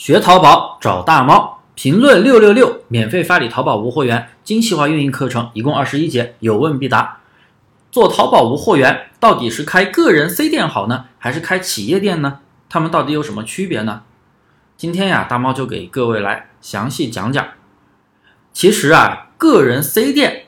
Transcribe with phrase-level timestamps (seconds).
[0.00, 7.20] 学淘宝找大猫，评论六六六，免费发你淘宝无货源精细化运营课程，一共二十一节，有问必答。
[7.92, 12.38] 做淘宝无货源，到底是开个人 C 店好呢，还是开企业店呢？
[12.70, 14.04] 他们到底有什么区别呢？
[14.78, 17.46] 今天呀，大猫就给各位来详细讲讲。
[18.54, 20.46] 其实啊，个人 C 店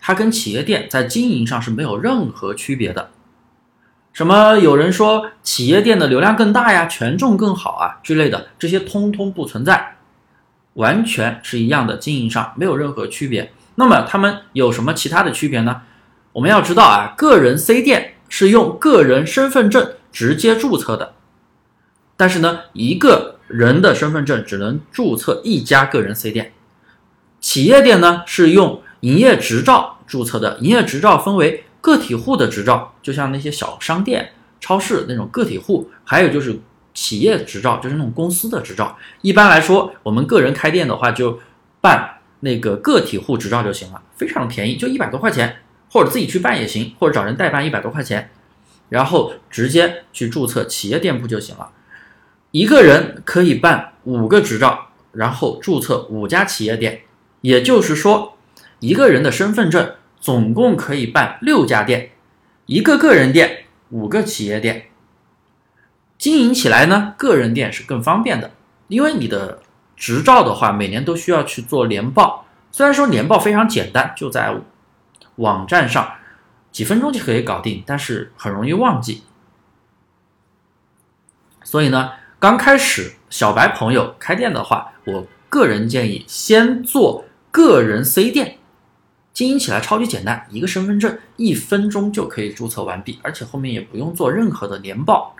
[0.00, 3.10] 它跟企业店在经营上是没有任何区别的。
[4.18, 4.58] 什么？
[4.58, 9.94] 有人说企业店的流量更大呀，权重更好啊之类的，这些通通不存在，
[10.72, 13.52] 完全是一样的，经营上没有任何区别。
[13.76, 15.82] 那么他们有什么其他的区别呢？
[16.32, 21.14] 我们要知道啊，个人 C 店是用个人身份证直接注册的，
[22.16, 26.52] 但是呢，一个人的身份证只能注册一家个人 C 店。
[27.38, 31.66] 企业店呢是用营业执照注册的，营业执照分为。
[31.80, 36.58] 个体户的执照，就像那些小商店、超市那种个体户，还有就是
[36.92, 38.98] 企业执照，就是那种公司的执照。
[39.22, 41.38] 一般来说，我们个人开店的话，就
[41.80, 45.58] 办那个个体户执照就行了，非常便宜，就一百多块钱，
[45.90, 48.30] 或者自己去办也行，或者找人代办一百多块钱，
[48.88, 51.70] 然后直接去注册企业店铺就行了。
[52.50, 57.02] 一个人可以办五个执照，然后注册五家企业店，
[57.42, 58.36] 也就是说，
[58.80, 59.92] 一个人的身份证。
[60.20, 62.10] 总共可以办六家店，
[62.66, 64.86] 一个个人店，五个企业店。
[66.18, 68.50] 经营起来呢，个人店是更方便的，
[68.88, 69.60] 因为你的
[69.96, 72.44] 执照的话，每年都需要去做年报。
[72.72, 74.54] 虽然说年报非常简单，就在
[75.36, 76.14] 网站上
[76.72, 79.22] 几分钟就可以搞定，但是很容易忘记。
[81.62, 88.57] 所以呢，刚开始小白朋友开店的话，我个人建议先做个人 C 店。
[89.38, 95.36] 经营起来超级简单，一个身份证一分钟就可以注册完毕，而且后面也不用做任何的年报。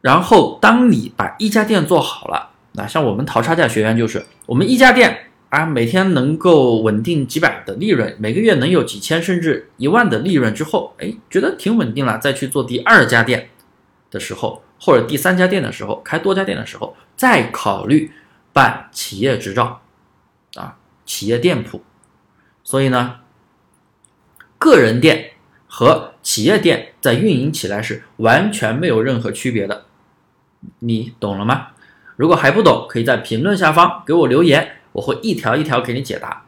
[0.00, 13.50] 然后，当你把一家店做好了，那像我们淘差价学员就是，我们一家店啊，每天能够稳定几百的利润，每个月能有几千甚至一万的利润之后，哎，觉得挺稳定了，再去做第二家店
[14.10, 18.10] 的时候，或者第三家店的时候，开多家店的时候，再考虑
[18.54, 19.82] 办企业执照
[20.54, 20.78] 啊。
[21.04, 21.82] 企业店铺，
[22.62, 23.20] 所以呢，
[24.58, 25.32] 个人店
[25.66, 29.86] 和企业店在运营起来是完全没有任何区别的，
[30.78, 31.68] 你懂了吗？
[32.16, 36.44] 如果还不懂，可以在评论下方给我留言，我会一条一条给你解答。